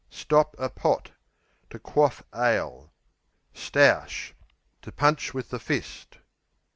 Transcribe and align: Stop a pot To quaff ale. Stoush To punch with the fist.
Stop 0.09 0.55
a 0.57 0.67
pot 0.67 1.11
To 1.69 1.77
quaff 1.77 2.23
ale. 2.33 2.89
Stoush 3.53 4.33
To 4.81 4.91
punch 4.91 5.35
with 5.35 5.51
the 5.51 5.59
fist. 5.59 6.17